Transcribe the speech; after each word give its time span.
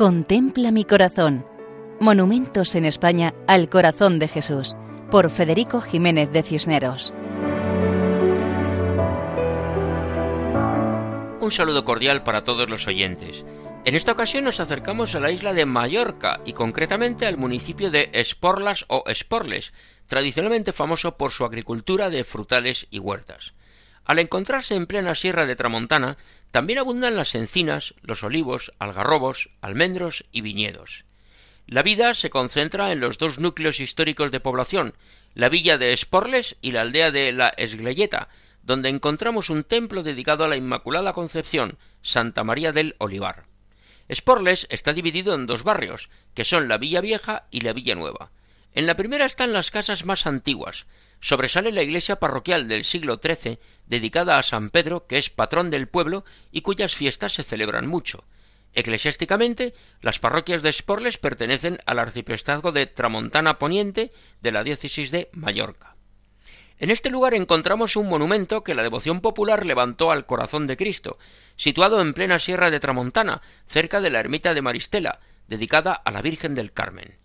Contempla 0.00 0.70
mi 0.70 0.86
corazón. 0.86 1.44
Monumentos 2.00 2.74
en 2.74 2.86
España 2.86 3.34
al 3.46 3.68
corazón 3.68 4.18
de 4.18 4.28
Jesús, 4.28 4.74
por 5.10 5.30
Federico 5.30 5.82
Jiménez 5.82 6.32
de 6.32 6.42
Cisneros. 6.42 7.12
Un 11.38 11.50
saludo 11.52 11.84
cordial 11.84 12.22
para 12.22 12.44
todos 12.44 12.70
los 12.70 12.86
oyentes. 12.86 13.44
En 13.84 13.94
esta 13.94 14.12
ocasión 14.12 14.44
nos 14.44 14.58
acercamos 14.58 15.14
a 15.14 15.20
la 15.20 15.32
isla 15.32 15.52
de 15.52 15.66
Mallorca 15.66 16.40
y 16.46 16.54
concretamente 16.54 17.26
al 17.26 17.36
municipio 17.36 17.90
de 17.90 18.08
Esporlas 18.14 18.86
o 18.88 19.04
Esporles, 19.06 19.74
tradicionalmente 20.06 20.72
famoso 20.72 21.18
por 21.18 21.30
su 21.30 21.44
agricultura 21.44 22.08
de 22.08 22.24
frutales 22.24 22.86
y 22.90 23.00
huertas. 23.00 23.52
Al 24.06 24.18
encontrarse 24.18 24.76
en 24.76 24.86
plena 24.86 25.14
sierra 25.14 25.44
de 25.44 25.56
Tramontana, 25.56 26.16
también 26.50 26.78
abundan 26.78 27.16
las 27.16 27.34
encinas, 27.34 27.94
los 28.02 28.22
olivos, 28.22 28.72
algarrobos, 28.78 29.50
almendros 29.60 30.24
y 30.32 30.40
viñedos. 30.40 31.04
La 31.66 31.82
vida 31.82 32.14
se 32.14 32.30
concentra 32.30 32.90
en 32.90 33.00
los 33.00 33.18
dos 33.18 33.38
núcleos 33.38 33.78
históricos 33.78 34.32
de 34.32 34.40
población, 34.40 34.94
la 35.34 35.48
villa 35.48 35.78
de 35.78 35.92
Esporles 35.92 36.56
y 36.60 36.72
la 36.72 36.80
aldea 36.80 37.12
de 37.12 37.32
La 37.32 37.50
Esgleyeta, 37.50 38.28
donde 38.62 38.88
encontramos 38.88 39.50
un 39.50 39.64
templo 39.64 40.02
dedicado 40.02 40.44
a 40.44 40.48
la 40.48 40.56
Inmaculada 40.56 41.12
Concepción, 41.12 41.78
Santa 42.02 42.44
María 42.44 42.72
del 42.72 42.96
Olivar. 42.98 43.44
Sporles 44.12 44.66
está 44.70 44.92
dividido 44.92 45.34
en 45.34 45.46
dos 45.46 45.62
barrios, 45.62 46.10
que 46.34 46.44
son 46.44 46.68
la 46.68 46.78
Villa 46.78 47.00
Vieja 47.00 47.46
y 47.50 47.60
la 47.60 47.72
Villa 47.72 47.94
Nueva. 47.94 48.32
En 48.72 48.86
la 48.86 48.96
primera 48.96 49.24
están 49.24 49.52
las 49.52 49.70
casas 49.70 50.04
más 50.04 50.26
antiguas. 50.26 50.86
Sobresale 51.20 51.70
la 51.70 51.82
iglesia 51.82 52.16
parroquial 52.16 52.66
del 52.66 52.84
siglo 52.84 53.20
XIII, 53.22 53.58
dedicada 53.86 54.38
a 54.38 54.42
San 54.42 54.70
Pedro, 54.70 55.06
que 55.06 55.18
es 55.18 55.30
patrón 55.30 55.70
del 55.70 55.88
pueblo 55.88 56.24
y 56.50 56.62
cuyas 56.62 56.94
fiestas 56.94 57.34
se 57.34 57.42
celebran 57.42 57.86
mucho. 57.86 58.24
Eclesiásticamente, 58.72 59.74
las 60.00 60.18
parroquias 60.18 60.62
de 60.62 60.72
Sporles 60.72 61.18
pertenecen 61.18 61.78
al 61.86 61.98
arciprestazgo 61.98 62.72
de 62.72 62.86
Tramontana 62.86 63.58
Poniente 63.58 64.12
de 64.40 64.52
la 64.52 64.62
diócesis 64.62 65.10
de 65.10 65.28
Mallorca. 65.32 65.96
En 66.78 66.90
este 66.90 67.10
lugar 67.10 67.34
encontramos 67.34 67.96
un 67.96 68.08
monumento 68.08 68.64
que 68.64 68.74
la 68.74 68.82
devoción 68.82 69.20
popular 69.20 69.66
levantó 69.66 70.10
al 70.10 70.24
corazón 70.24 70.66
de 70.66 70.78
Cristo, 70.78 71.18
situado 71.56 72.00
en 72.00 72.14
plena 72.14 72.38
sierra 72.38 72.70
de 72.70 72.80
Tramontana, 72.80 73.42
cerca 73.66 74.00
de 74.00 74.08
la 74.08 74.20
ermita 74.20 74.54
de 74.54 74.62
Maristela, 74.62 75.20
dedicada 75.46 75.92
a 75.92 76.10
la 76.10 76.22
Virgen 76.22 76.54
del 76.54 76.72
Carmen. 76.72 77.19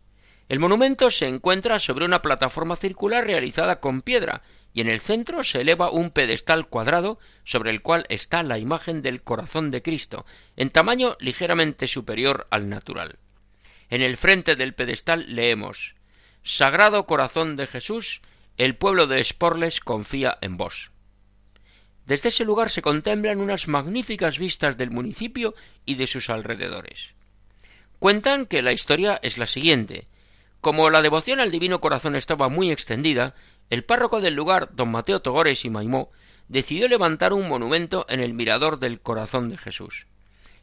El 0.48 0.60
monumento 0.60 1.10
se 1.10 1.28
encuentra 1.28 1.80
sobre 1.80 2.06
una 2.06 2.22
plataforma 2.22 2.76
circular 2.76 3.26
realizada 3.26 3.80
con 3.80 4.02
piedra, 4.02 4.44
y 4.74 4.82
en 4.82 4.90
el 4.90 5.00
centro 5.00 5.44
se 5.44 5.62
eleva 5.62 5.90
un 5.90 6.12
pedestal 6.12 6.68
cuadrado 6.68 7.18
sobre 7.46 7.72
el 7.72 7.82
cual 7.82 8.06
está 8.10 8.44
la 8.44 8.60
imagen 8.60 9.02
del 9.02 9.24
corazón 9.24 9.72
de 9.72 9.82
Cristo, 9.82 10.26
en 10.58 10.70
tamaño 10.70 11.16
ligeramente 11.20 11.88
superior 11.88 12.46
al 12.52 12.70
natural. 12.70 13.18
En 13.90 14.02
el 14.02 14.18
frente 14.18 14.56
del 14.56 14.74
pedestal 14.74 15.26
leemos 15.34 15.96
Sagrado 16.44 17.08
Corazón 17.08 17.56
de 17.56 17.66
Jesús, 17.66 18.22
el 18.58 18.76
pueblo 18.76 19.08
de 19.08 19.20
Esporles 19.20 19.80
confía 19.80 20.38
en 20.42 20.58
vos. 20.58 20.92
Desde 22.06 22.30
ese 22.30 22.46
lugar 22.46 22.70
se 22.70 22.84
contemplan 22.84 23.40
unas 23.40 23.68
magníficas 23.68 24.38
vistas 24.38 24.78
del 24.78 24.92
municipio 24.92 25.56
y 25.86 25.96
de 25.96 26.06
sus 26.06 26.30
alrededores. 26.30 27.14
Cuentan 27.98 28.46
que 28.46 28.62
la 28.62 28.74
historia 28.74 29.20
es 29.24 29.40
la 29.40 29.48
siguiente. 29.48 30.08
Como 30.66 30.90
la 30.90 31.04
devoción 31.04 31.40
al 31.40 31.52
Divino 31.52 31.80
Corazón 31.80 32.16
estaba 32.16 32.50
muy 32.50 32.72
extendida, 32.72 33.36
el 33.70 33.84
párroco 33.84 34.20
del 34.20 34.34
lugar, 34.34 34.70
don 34.74 34.90
Mateo 34.90 35.22
Togores 35.22 35.64
y 35.64 35.70
Maimó, 35.70 36.10
decidió 36.48 36.88
levantar 36.88 37.34
un 37.34 37.48
monumento 37.48 38.08
en 38.10 38.20
el 38.20 38.34
mirador 38.34 38.80
del 38.80 39.00
Corazón 39.00 39.50
de 39.50 39.60
Jesús. 39.60 40.08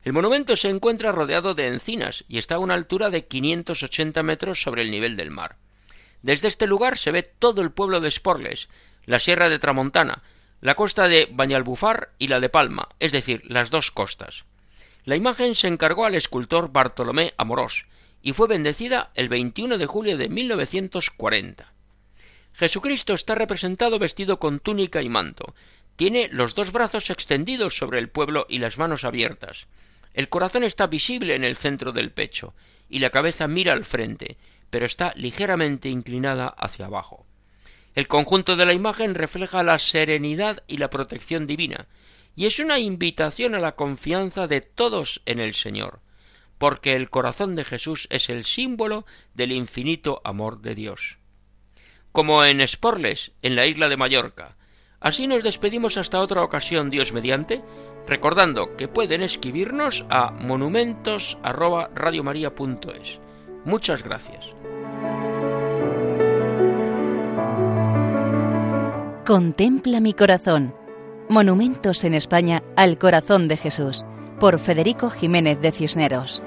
El 0.03 0.12
monumento 0.12 0.56
se 0.56 0.70
encuentra 0.70 1.12
rodeado 1.12 1.55
de 1.55 1.69
encinas 1.69 2.25
y 2.27 2.39
está 2.39 2.56
a 2.56 2.58
una 2.58 2.75
altura 2.75 3.11
de 3.11 3.27
580 3.27 4.24
metros 4.24 4.61
sobre 4.61 4.83
el 4.83 4.90
nivel 4.90 5.17
del 5.17 5.30
mar. 5.30 5.55
Desde 6.20 6.48
este 6.48 6.67
lugar 6.67 6.98
se 6.98 7.13
ve 7.13 7.23
todo 7.23 7.63
el 7.63 7.70
pueblo 7.70 8.01
de 8.01 8.11
Sporles, 8.11 8.70
la 9.07 9.20
sierra 9.20 9.48
de 9.48 9.61
Tramontana, 9.61 10.24
la 10.61 10.74
costa 10.74 11.07
de 11.07 11.29
Bañalbufar 11.30 12.11
y 12.19 12.27
la 12.27 12.40
de 12.40 12.48
Palma, 12.48 12.89
es 12.98 13.13
decir, 13.13 13.45
las 13.45 13.70
dos 13.70 13.92
costas. 13.92 14.46
La 15.05 15.14
imagen 15.14 15.55
se 15.55 15.69
encargó 15.69 16.07
al 16.07 16.17
escultor 16.17 16.73
Bartolomé 16.73 17.34
Amorós 17.36 17.86
y 18.22 18.33
fue 18.33 18.48
bendecida 18.48 19.10
el 19.14 19.28
21 19.28 19.78
de 19.78 19.86
julio 19.86 20.16
de 20.16 20.28
1940. 20.28 21.72
Jesucristo 22.55 23.14
está 23.14 23.34
representado 23.34 23.98
vestido 23.98 24.38
con 24.38 24.60
túnica 24.60 25.02
y 25.02 25.08
manto. 25.08 25.55
Tiene 25.96 26.28
los 26.30 26.55
dos 26.55 26.72
brazos 26.72 27.10
extendidos 27.10 27.77
sobre 27.77 27.98
el 27.98 28.08
pueblo 28.08 28.46
y 28.48 28.58
las 28.58 28.78
manos 28.78 29.05
abiertas. 29.05 29.66
El 30.14 30.28
corazón 30.28 30.62
está 30.62 30.86
visible 30.86 31.34
en 31.34 31.44
el 31.44 31.56
centro 31.56 31.92
del 31.92 32.10
pecho 32.12 32.55
y 32.88 32.98
la 32.98 33.10
cabeza 33.10 33.48
mira 33.48 33.72
al 33.72 33.84
frente, 33.84 34.36
pero 34.70 34.86
está 34.86 35.12
ligeramente 35.16 35.89
inclinada 35.89 36.48
hacia 36.48 36.86
abajo. 36.86 37.27
El 37.94 38.08
conjunto 38.08 38.56
de 38.56 38.66
la 38.66 38.72
imagen 38.72 39.14
refleja 39.14 39.62
la 39.62 39.78
serenidad 39.78 40.62
y 40.66 40.78
la 40.78 40.90
protección 40.90 41.46
divina, 41.46 41.89
y 42.36 42.46
es 42.46 42.58
una 42.58 42.78
invitación 42.78 43.54
a 43.54 43.60
la 43.60 43.77
confianza 43.77 44.46
de 44.46 44.62
todos 44.62 45.20
en 45.27 45.40
el 45.40 45.54
Señor, 45.54 46.00
porque 46.62 46.95
el 46.95 47.11
corazón 47.11 47.56
de 47.56 47.64
Jesús 47.64 48.06
es 48.08 48.30
el 48.30 48.45
símbolo 48.45 49.05
del 49.34 49.50
infinito 49.50 50.20
amor 50.23 50.61
de 50.61 50.77
Dios. 50.77 51.18
Como 52.12 52.45
en 52.45 52.61
Esporles, 52.61 53.33
en 53.42 53.56
la 53.56 53.67
isla 53.67 53.89
de 53.89 53.96
Mallorca. 53.96 54.55
Así 55.01 55.27
nos 55.27 55.42
despedimos 55.42 55.96
hasta 55.96 56.20
otra 56.20 56.45
ocasión, 56.45 56.89
Dios 56.89 57.12
mediante, 57.12 57.64
recordando 58.06 58.77
que 58.77 58.86
pueden 58.86 59.22
escribirnos 59.22 60.05
a 60.08 60.30
monumentos@radiomaria.es. 60.30 63.18
Muchas 63.64 64.05
gracias. 64.05 64.46
Contempla 69.27 69.98
mi 69.98 70.14
corazón. 70.14 70.77
Monumentos 71.28 72.05
en 72.05 72.14
España 72.14 72.62
al 72.77 72.98
corazón 72.98 73.48
de 73.48 73.56
Jesús, 73.56 74.06
por 74.39 74.61
Federico 74.61 75.11
Jiménez 75.11 75.61
de 75.61 75.72
Cisneros. 75.72 76.40